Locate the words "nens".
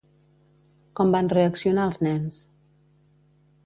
2.09-2.43